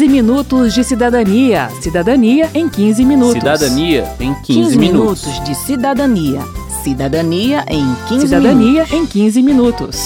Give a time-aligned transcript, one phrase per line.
[0.00, 1.68] 15 minutos de cidadania.
[1.82, 3.34] Cidadania em 15 minutos.
[3.34, 5.26] Cidadania em 15, 15 minutos.
[5.26, 6.40] minutos de cidadania.
[6.82, 8.92] Cidadania em 15 Cidadania minutos.
[8.94, 10.00] em 15 minutos.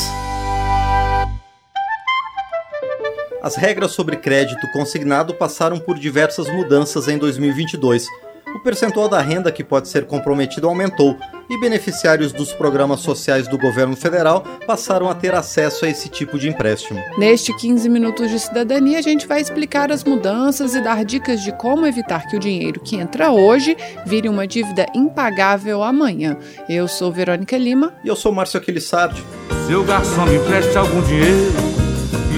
[3.41, 8.08] As regras sobre crédito consignado passaram por diversas mudanças em 2022
[8.54, 11.16] o percentual da renda que pode ser comprometido aumentou
[11.50, 16.38] e beneficiários dos programas sociais do governo federal passaram a ter acesso a esse tipo
[16.38, 17.00] de empréstimo.
[17.18, 21.52] Neste 15 minutos de cidadania, a gente vai explicar as mudanças e dar dicas de
[21.52, 23.76] como evitar que o dinheiro que entra hoje
[24.06, 26.36] vire uma dívida impagável amanhã.
[26.68, 27.92] Eu sou Verônica Lima.
[28.04, 29.23] E eu sou Márcio Aquilissardi.
[29.66, 31.52] Seu garçom me empreste algum dinheiro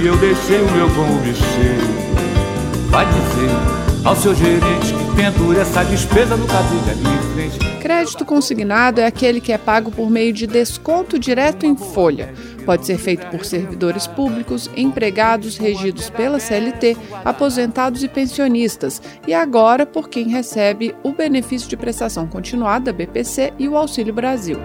[0.01, 1.97] e eu deixei o meu com o bicheiro.
[2.91, 3.51] Vai dizer
[4.05, 7.81] ao seu gerente pendura essa despesa no cabide ali em frente.
[7.81, 12.35] Crédito consignado é aquele que é pago por meio de desconto direto em folha.
[12.67, 19.87] Pode ser feito por servidores públicos, empregados regidos pela CLT, aposentados e pensionistas, e agora
[19.87, 24.59] por quem recebe o benefício de prestação continuada, BPC, e o Auxílio Brasil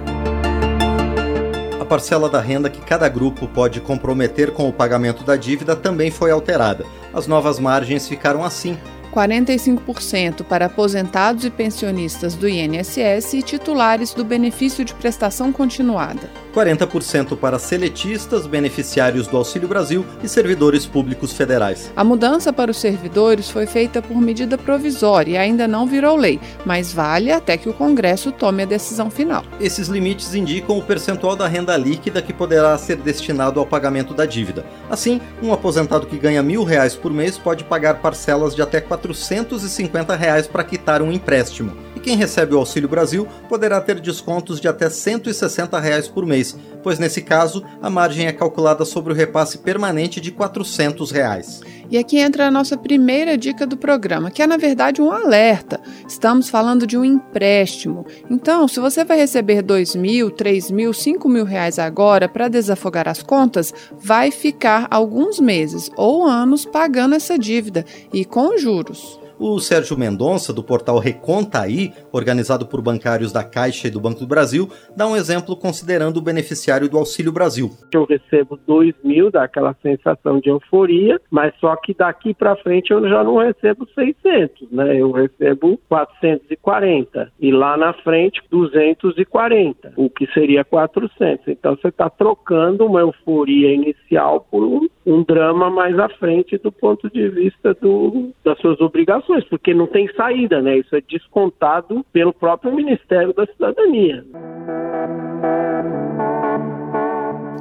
[1.80, 6.12] A parcela da renda que cada grupo pode comprometer com o pagamento da dívida também
[6.12, 6.86] foi alterada.
[7.14, 8.78] As novas margens ficaram assim:
[9.12, 16.30] 45% para aposentados e pensionistas do INSS e titulares do benefício de prestação continuada.
[16.54, 21.92] 40% para seletistas, beneficiários do Auxílio Brasil e servidores públicos federais.
[21.96, 26.40] A mudança para os servidores foi feita por medida provisória e ainda não virou lei,
[26.66, 29.44] mas vale até que o Congresso tome a decisão final.
[29.60, 34.26] Esses limites indicam o percentual da renda líquida que poderá ser destinado ao pagamento da
[34.26, 34.66] dívida.
[34.90, 40.16] Assim, um aposentado que ganha mil reais por mês pode pagar parcelas de até 450
[40.16, 44.90] reais para quitar um empréstimo quem recebe o Auxílio Brasil poderá ter descontos de até
[44.90, 46.41] 160 reais por mês,
[46.84, 51.62] pois nesse caso a margem é calculada sobre o repasse permanente de 400 reais.
[51.90, 55.80] E aqui entra a nossa primeira dica do programa, que é na verdade um alerta.
[56.08, 58.06] Estamos falando de um empréstimo.
[58.30, 63.10] Então, se você vai receber dois mil, três mil, cinco mil reais agora para desafogar
[63.10, 69.21] as contas, vai ficar alguns meses ou anos pagando essa dívida e com juros.
[69.44, 74.20] O Sérgio Mendonça, do portal Reconta Aí, organizado por bancários da Caixa e do Banco
[74.20, 77.72] do Brasil, dá um exemplo considerando o beneficiário do Auxílio Brasil.
[77.92, 82.92] Eu recebo 2 mil, dá aquela sensação de euforia, mas só que daqui para frente
[82.92, 85.02] eu já não recebo 600, né?
[85.02, 91.48] Eu recebo 440 e lá na frente 240, o que seria 400.
[91.48, 96.72] Então você está trocando uma euforia inicial por um, um drama mais à frente do
[96.72, 100.78] ponto de vista do, das suas obrigações porque não tem saída, né?
[100.78, 104.24] Isso é descontado pelo próprio Ministério da Cidadania.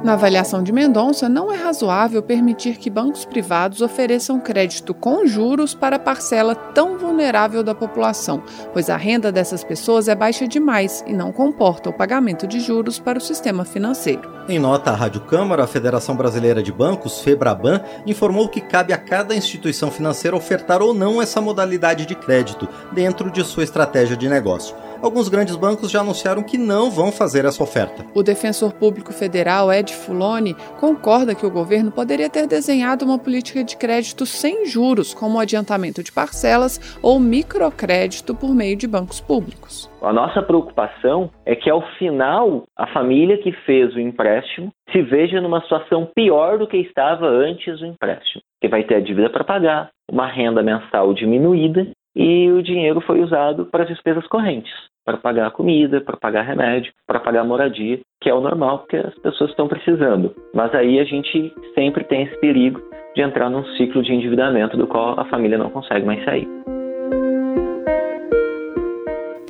[0.03, 5.75] Na avaliação de Mendonça, não é razoável permitir que bancos privados ofereçam crédito com juros
[5.75, 8.41] para parcela tão vulnerável da população,
[8.73, 12.97] pois a renda dessas pessoas é baixa demais e não comporta o pagamento de juros
[12.97, 14.27] para o sistema financeiro.
[14.49, 18.97] Em nota à Rádio Câmara, a Federação Brasileira de Bancos, FEBRABAN, informou que cabe a
[18.97, 24.27] cada instituição financeira ofertar ou não essa modalidade de crédito dentro de sua estratégia de
[24.27, 28.05] negócio alguns grandes bancos já anunciaram que não vão fazer essa oferta.
[28.13, 33.63] O defensor público federal Ed Fuloni concorda que o governo poderia ter desenhado uma política
[33.63, 39.89] de crédito sem juros, como adiantamento de parcelas ou microcrédito por meio de bancos públicos.
[40.01, 45.39] A nossa preocupação é que ao final a família que fez o empréstimo se veja
[45.39, 49.43] numa situação pior do que estava antes do empréstimo, que vai ter a dívida para
[49.43, 54.71] pagar, uma renda mensal diminuída e o dinheiro foi usado para as despesas correntes
[55.05, 59.15] para pagar comida, para pagar remédio, para pagar moradia, que é o normal porque as
[59.19, 60.33] pessoas estão precisando.
[60.53, 62.81] Mas aí a gente sempre tem esse perigo
[63.15, 66.47] de entrar num ciclo de endividamento do qual a família não consegue mais sair.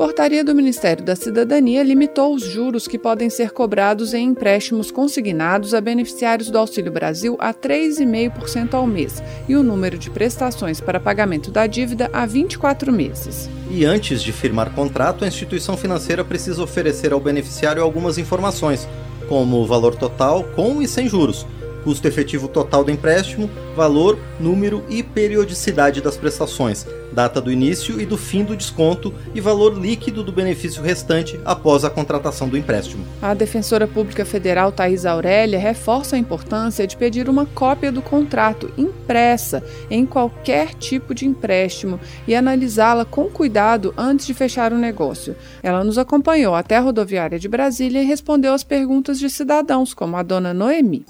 [0.01, 5.75] Portaria do Ministério da Cidadania limitou os juros que podem ser cobrados em empréstimos consignados
[5.75, 10.99] a beneficiários do Auxílio Brasil a 3,5% ao mês e o número de prestações para
[10.99, 13.47] pagamento da dívida a 24 meses.
[13.69, 18.87] E antes de firmar contrato, a instituição financeira precisa oferecer ao beneficiário algumas informações,
[19.29, 21.45] como o valor total com e sem juros
[21.83, 28.05] custo efetivo total do empréstimo, valor, número e periodicidade das prestações, data do início e
[28.05, 33.05] do fim do desconto e valor líquido do benefício restante após a contratação do empréstimo.
[33.21, 38.71] A defensora pública federal Thais Aurélia reforça a importância de pedir uma cópia do contrato
[38.77, 45.35] impressa em qualquer tipo de empréstimo e analisá-la com cuidado antes de fechar o negócio.
[45.61, 50.15] Ela nos acompanhou até a rodoviária de Brasília e respondeu às perguntas de cidadãos, como
[50.17, 51.05] a dona Noemi.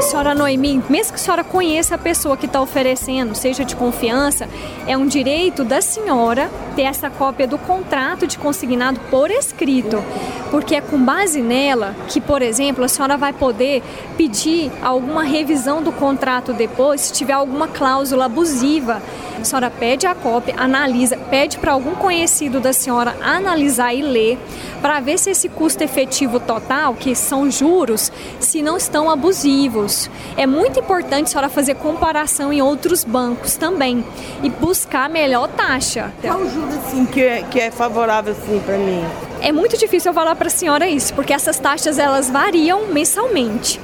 [0.00, 4.48] Senhora Noemi, mesmo que a senhora conheça a pessoa que está oferecendo, seja de confiança,
[4.86, 10.02] é um direito da senhora ter essa cópia do contrato de consignado por escrito,
[10.50, 13.82] porque é com base nela que, por exemplo, a senhora vai poder
[14.16, 19.02] pedir alguma revisão do contrato depois, se tiver alguma cláusula abusiva
[19.42, 24.38] a senhora pede a cópia, analisa, pede para algum conhecido da senhora analisar e ler
[24.80, 28.10] para ver se esse custo efetivo total, que são juros,
[28.40, 30.10] se não estão abusivos.
[30.36, 34.04] É muito importante a senhora fazer comparação em outros bancos também
[34.42, 36.12] e buscar a melhor taxa.
[36.20, 39.04] Qual juro assim que é, que é favorável assim para mim?
[39.40, 43.80] É muito difícil eu falar para a senhora isso, porque essas taxas elas variam mensalmente.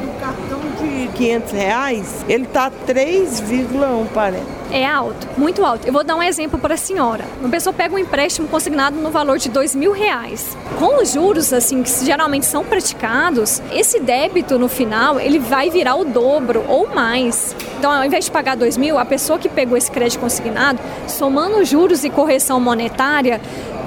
[1.19, 5.87] O cartão de 500 reais, ele tá 3,1 parece é alto, muito alto.
[5.87, 7.25] Eu vou dar um exemplo para a senhora.
[7.41, 10.57] Uma pessoa pega um empréstimo consignado no valor de dois mil reais.
[10.79, 15.97] Com os juros, assim, que geralmente são praticados, esse débito no final, ele vai virar
[15.97, 17.57] o dobro ou mais.
[17.79, 21.65] Então, ao invés de pagar dois mil, a pessoa que pegou esse crédito consignado, somando
[21.65, 23.41] juros e correção monetária,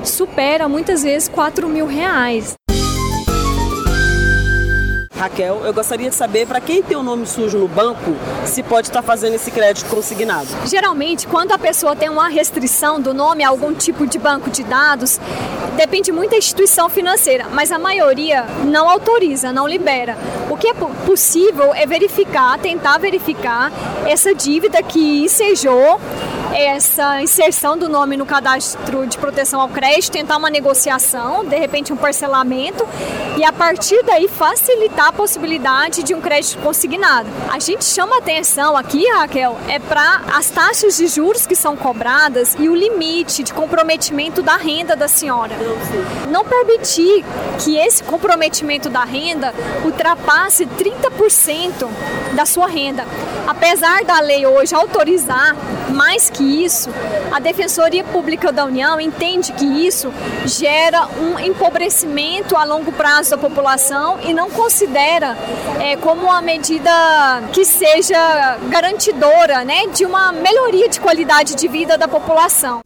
[0.04, 2.56] supera muitas vezes quatro mil reais.
[5.22, 8.88] Raquel, eu gostaria de saber para quem tem o nome sujo no banco, se pode
[8.88, 10.48] estar fazendo esse crédito consignado.
[10.66, 14.64] Geralmente, quando a pessoa tem uma restrição do nome a algum tipo de banco de
[14.64, 15.20] dados,
[15.78, 20.18] depende muito da instituição financeira, mas a maioria não autoriza, não libera.
[20.50, 23.72] O que é possível é verificar, tentar verificar
[24.08, 26.02] essa dívida que ensejou
[26.54, 31.94] essa inserção do nome no cadastro de proteção ao crédito, tentar uma negociação, de repente
[31.94, 32.88] um parcelamento
[33.38, 37.30] e a partir daí facilitar a possibilidade de um crédito consignado.
[37.50, 42.56] A gente chama atenção aqui, Raquel, é para as taxas de juros que são cobradas
[42.60, 45.56] e o limite de comprometimento da renda da senhora.
[46.30, 47.24] Não permitir
[47.64, 49.54] que esse comprometimento da renda
[49.86, 51.90] ultrapasse 30%
[52.34, 53.06] da sua renda.
[53.48, 55.56] Apesar da lei hoje autorizar
[55.92, 56.90] mais que isso,
[57.32, 60.12] a Defensoria Pública da União entende que isso
[60.46, 65.38] gera um empobrecimento a longo prazo da população e não considera
[65.80, 66.92] é, como uma medida
[67.52, 72.82] que seja garantidora né, de uma melhoria de qualidade de vida da população.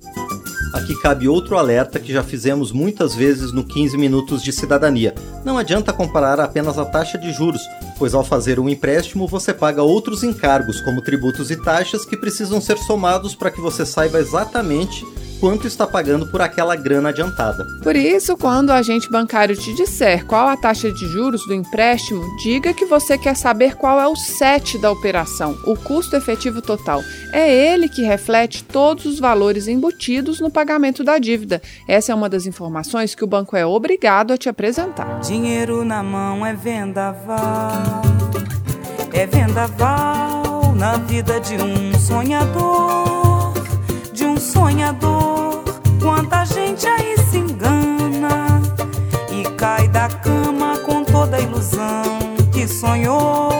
[0.76, 5.16] Aqui cabe outro alerta que já fizemos muitas vezes no 15 Minutos de Cidadania.
[5.46, 7.62] Não adianta comparar apenas a taxa de juros,
[7.98, 12.60] pois ao fazer um empréstimo você paga outros encargos, como tributos e taxas, que precisam
[12.62, 15.06] ser somados para que você saiba exatamente
[15.40, 17.66] quanto está pagando por aquela grana adiantada.
[17.84, 22.24] Por isso, quando o agente bancário te disser qual a taxa de juros do empréstimo,
[22.38, 27.02] diga que você quer saber qual é o SET da operação, o custo efetivo total.
[27.32, 31.62] É ele que reflete todos os valores embutidos no pagamento da dívida.
[31.88, 35.20] Essa é uma das informações que o banco é obrigado a te apresentar.
[35.20, 37.95] Dinheiro na mão é vendaval,
[39.16, 43.54] é vendaval na vida de um sonhador,
[44.14, 45.46] de um sonhador
[46.06, 48.62] Quanta gente aí se engana
[49.32, 52.20] e cai da cama com toda a ilusão
[52.54, 53.55] que sonhou.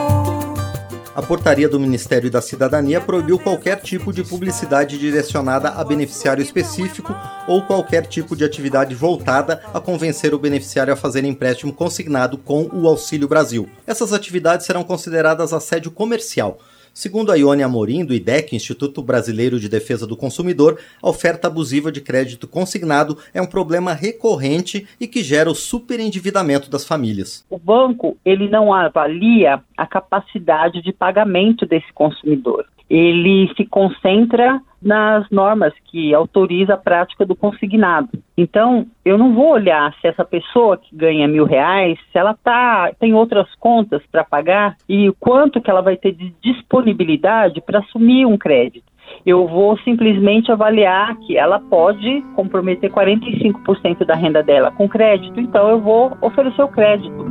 [1.16, 7.16] A portaria do Ministério da Cidadania proibiu qualquer tipo de publicidade direcionada a beneficiário específico
[7.48, 12.70] ou qualquer tipo de atividade voltada a convencer o beneficiário a fazer empréstimo consignado com
[12.74, 13.70] o Auxílio Brasil.
[13.88, 16.60] Essas atividades serão consideradas assédio comercial,
[16.98, 21.92] Segundo a Ione Amorim, do IDEC, Instituto Brasileiro de Defesa do Consumidor, a oferta abusiva
[21.92, 27.46] de crédito consignado é um problema recorrente e que gera o superendividamento das famílias.
[27.50, 32.66] O banco ele não avalia a capacidade de pagamento desse consumidor.
[32.90, 38.10] Ele se concentra nas normas que autoriza a prática do consignado.
[38.38, 42.92] Então, eu não vou olhar se essa pessoa que ganha mil reais, se ela tá,
[43.00, 48.28] tem outras contas para pagar e quanto que ela vai ter de disponibilidade para assumir
[48.28, 48.86] um crédito.
[49.26, 55.68] Eu vou simplesmente avaliar que ela pode comprometer 45% da renda dela com crédito, então
[55.70, 57.26] eu vou oferecer o crédito.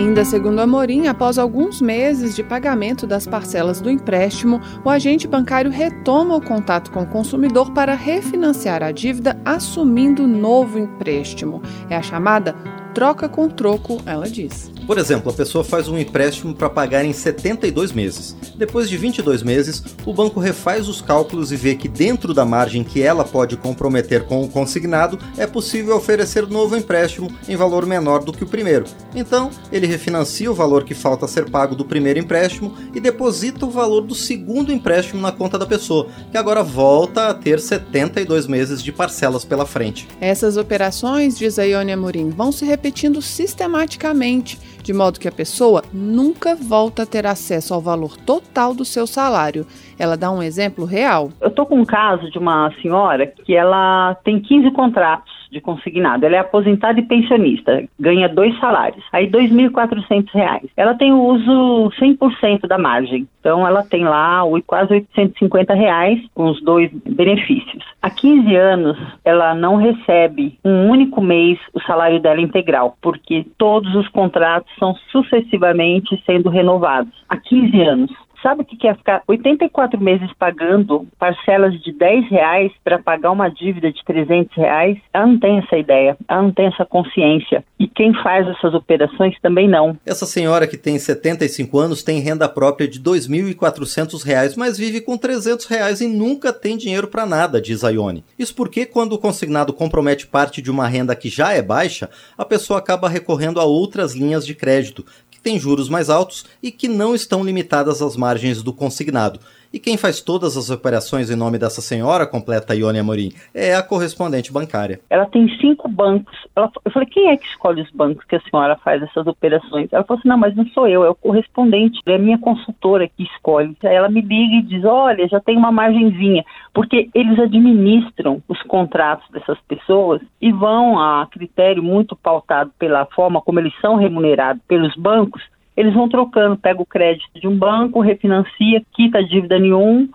[0.00, 5.70] Ainda segundo Amorim, após alguns meses de pagamento das parcelas do empréstimo, o agente bancário
[5.70, 11.60] retoma o contato com o consumidor para refinanciar a dívida assumindo novo empréstimo.
[11.90, 12.54] É a chamada
[12.94, 14.72] troca com troco, ela diz.
[14.90, 18.34] Por exemplo, a pessoa faz um empréstimo para pagar em 72 meses.
[18.56, 22.82] Depois de 22 meses, o banco refaz os cálculos e vê que dentro da margem
[22.82, 28.24] que ela pode comprometer com o consignado, é possível oferecer novo empréstimo em valor menor
[28.24, 28.84] do que o primeiro.
[29.14, 33.70] Então, ele refinancia o valor que falta ser pago do primeiro empréstimo e deposita o
[33.70, 38.82] valor do segundo empréstimo na conta da pessoa, que agora volta a ter 72 meses
[38.82, 40.08] de parcelas pela frente.
[40.20, 45.82] Essas operações, diz a Ione Amorim, vão se repetindo sistematicamente de modo que a pessoa
[45.92, 49.66] nunca volta a ter acesso ao valor total do seu salário.
[49.98, 51.30] Ela dá um exemplo real.
[51.40, 56.24] Eu estou com um caso de uma senhora que ela tem 15 contratos de consignado.
[56.24, 60.70] Ela é aposentada e pensionista, ganha dois salários, aí R$ 2.400.
[60.76, 66.50] Ela tem o uso 100% da margem, então ela tem lá quase 850 reais com
[66.50, 67.84] os dois benefícios.
[68.02, 73.94] Há 15 anos, ela não recebe um único mês o salário dela integral, porque todos
[73.94, 77.12] os contratos são sucessivamente sendo renovados.
[77.28, 78.10] Há 15 anos.
[78.42, 83.48] Sabe o que é ficar 84 meses pagando parcelas de 10 reais para pagar uma
[83.48, 84.98] dívida de 300 reais?
[85.12, 87.62] Ela não tem essa ideia, ela não tem essa consciência.
[87.78, 89.96] E quem faz essas operações também não.
[90.06, 95.16] Essa senhora que tem 75 anos tem renda própria de 2.400 reais, mas vive com
[95.18, 98.24] 300 reais e nunca tem dinheiro para nada, diz a Ione.
[98.38, 102.44] Isso porque quando o consignado compromete parte de uma renda que já é baixa, a
[102.44, 105.04] pessoa acaba recorrendo a outras linhas de crédito,
[105.40, 109.40] que têm juros mais altos e que não estão limitadas às margens do consignado.
[109.72, 113.82] E quem faz todas as operações em nome dessa senhora, completa Ione Amorim, é a
[113.82, 114.98] correspondente bancária.
[115.08, 116.36] Ela tem cinco bancos.
[116.56, 119.88] Ela, eu falei, quem é que escolhe os bancos que a senhora faz essas operações?
[119.92, 123.06] Ela falou assim, não, mas não sou eu, é o correspondente, é a minha consultora
[123.06, 123.76] que escolhe.
[123.84, 128.60] Aí ela me liga e diz, olha, já tem uma margenzinha, porque eles administram os
[128.64, 134.60] contratos dessas pessoas e vão a critério muito pautado pela forma como eles são remunerados
[134.66, 135.42] pelos bancos,
[135.80, 140.08] eles vão trocando, pega o crédito de um banco, refinancia, quita a dívida em um,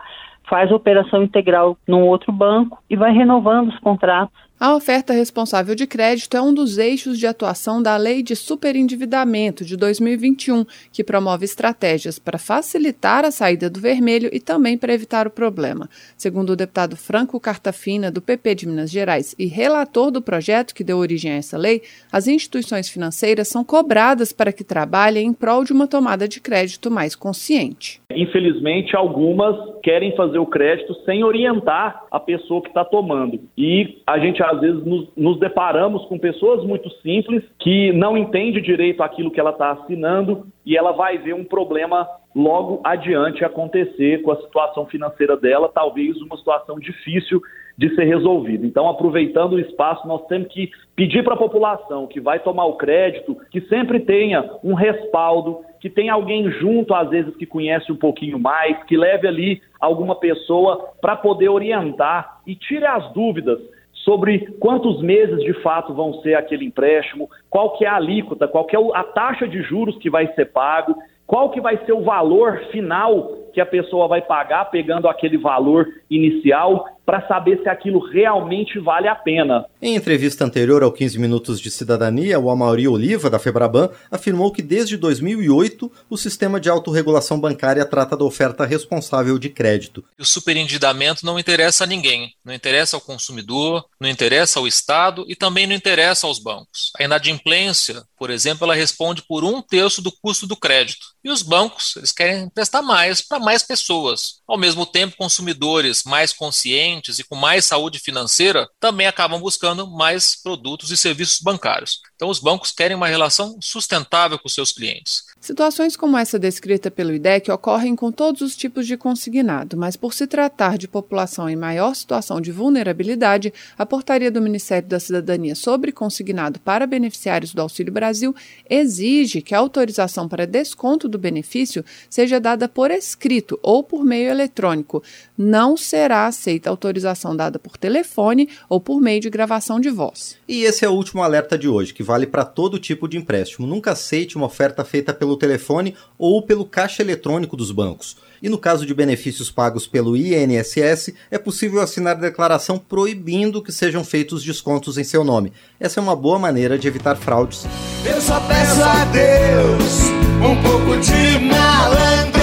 [0.48, 4.36] faz operação integral num outro banco e vai renovando os contratos.
[4.58, 9.66] A oferta responsável de crédito é um dos eixos de atuação da Lei de Superendividamento
[9.66, 15.28] de 2021, que promove estratégias para facilitar a saída do vermelho e também para evitar
[15.28, 15.90] o problema.
[16.16, 20.86] Segundo o deputado Franco Cartafina, do PP de Minas Gerais e relator do projeto que
[20.86, 25.66] deu origem a essa lei, as instituições financeiras são cobradas para que trabalhem em prol
[25.66, 28.00] de uma tomada de crédito mais consciente.
[28.10, 33.38] Infelizmente, algumas querem fazer o crédito sem orientar a pessoa que está tomando.
[33.58, 38.62] E a gente às vezes nos, nos deparamos com pessoas muito simples que não entendem
[38.62, 44.22] direito aquilo que ela está assinando e ela vai ver um problema logo adiante acontecer
[44.22, 47.42] com a situação financeira dela, talvez uma situação difícil
[47.78, 48.66] de ser resolvida.
[48.66, 52.78] Então, aproveitando o espaço, nós temos que pedir para a população que vai tomar o
[52.78, 57.98] crédito que sempre tenha um respaldo, que tenha alguém junto, às vezes, que conhece um
[57.98, 63.60] pouquinho mais, que leve ali alguma pessoa para poder orientar e tire as dúvidas
[64.06, 68.64] sobre quantos meses de fato vão ser aquele empréstimo, qual que é a alíquota, qual
[68.64, 70.96] que é a taxa de juros que vai ser pago,
[71.26, 75.88] qual que vai ser o valor final que a pessoa vai pagar pegando aquele valor
[76.10, 79.66] inicial para saber se aquilo realmente vale a pena.
[79.82, 84.62] Em entrevista anterior ao 15 Minutos de Cidadania, o Amauri Oliva, da Febraban, afirmou que
[84.62, 90.04] desde 2008 o sistema de autorregulação bancária trata da oferta responsável de crédito.
[90.20, 95.36] O superendividamento não interessa a ninguém, não interessa ao consumidor, não interessa ao Estado e
[95.36, 96.92] também não interessa aos bancos.
[97.00, 101.06] A inadimplência, por exemplo, ela responde por um terço do custo do crédito.
[101.24, 104.42] E os bancos, eles querem emprestar mais para mais pessoas.
[104.48, 110.42] Ao mesmo tempo, consumidores mais conscientes e com mais saúde financeira também acabam buscando mais
[110.42, 112.02] produtos e serviços bancários.
[112.16, 115.24] Então, os bancos querem uma relação sustentável com seus clientes.
[115.46, 120.12] Situações como essa descrita pelo IDEC ocorrem com todos os tipos de consignado, mas por
[120.12, 125.54] se tratar de população em maior situação de vulnerabilidade, a portaria do Ministério da Cidadania
[125.54, 128.34] sobre consignado para beneficiários do Auxílio Brasil
[128.68, 134.32] exige que a autorização para desconto do benefício seja dada por escrito ou por meio
[134.32, 135.04] eletrônico.
[135.38, 140.40] Não será aceita autorização dada por telefone ou por meio de gravação de voz.
[140.48, 143.68] E esse é o último alerta de hoje, que vale para todo tipo de empréstimo.
[143.68, 148.18] Nunca aceite uma oferta feita pelo pelo telefone ou pelo caixa eletrônico dos bancos.
[148.42, 154.04] E no caso de benefícios pagos pelo INSS, é possível assinar declaração proibindo que sejam
[154.04, 155.54] feitos descontos em seu nome.
[155.80, 157.66] Essa é uma boa maneira de evitar fraudes.
[158.06, 160.12] Eu só peço a Deus
[160.42, 162.34] um pouco de malandragem,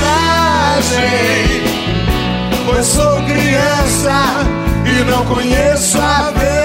[2.66, 4.42] pois sou criança
[4.86, 6.61] e não conheço a verdade.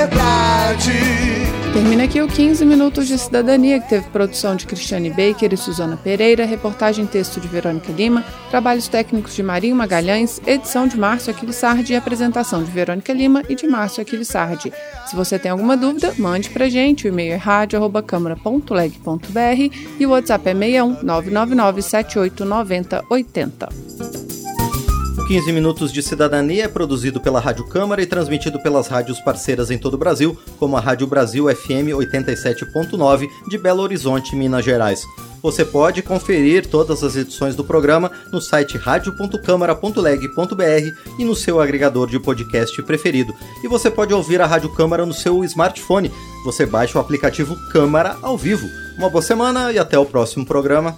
[1.78, 5.96] Termina aqui o 15 Minutos de Cidadania, que teve produção de Cristiane Baker e Suzana
[5.96, 11.30] Pereira, reportagem e texto de Verônica Lima, trabalhos técnicos de Marinho Magalhães, edição de Márcio
[11.30, 14.74] Aquilissardi e apresentação de Verônica Lima e de Márcio Aquilissardi.
[15.06, 17.06] Se você tem alguma dúvida, mande pra gente.
[17.06, 24.27] O e-mail é rádio.câmara.leg.br e o WhatsApp é 61 999 78 90 80.
[25.28, 29.70] O 15 Minutos de Cidadania é produzido pela Rádio Câmara e transmitido pelas rádios parceiras
[29.70, 35.04] em todo o Brasil, como a Rádio Brasil FM 87.9 de Belo Horizonte, Minas Gerais.
[35.44, 42.10] Você pode conferir todas as edições do programa no site radio.câmara.leg.br e no seu agregador
[42.10, 43.36] de podcast preferido.
[43.62, 46.10] E você pode ouvir a Rádio Câmara no seu smartphone.
[46.46, 48.66] Você baixa o aplicativo Câmara ao vivo.
[48.98, 50.98] Uma boa semana e até o próximo programa.